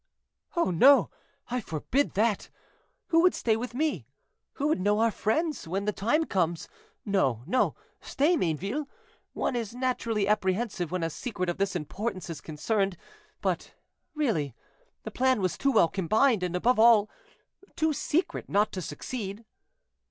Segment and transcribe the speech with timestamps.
[0.55, 1.11] "Oh, no!
[1.51, 2.49] I forbid that.
[3.09, 4.07] Who would stay with me,
[4.53, 6.67] who would know our friends, when the time comes?
[7.05, 8.87] No, no, stay, Mayneville;
[9.33, 12.97] one is naturally apprehensive when a secret of this importance is concerned,
[13.41, 13.75] but,
[14.15, 14.55] really,
[15.03, 17.07] the plan was too well combined, and, above all,
[17.75, 19.45] too secret, not to succeed."